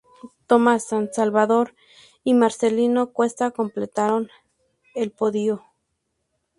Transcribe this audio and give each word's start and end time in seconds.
Tomás 0.47 0.83
San 0.87 1.11
Salvador 1.13 1.75
y 2.23 2.33
Marcelino 2.33 3.13
Cuesta 3.13 3.51
completaron 3.51 4.31
el 4.95 5.11
podio. 5.11 5.63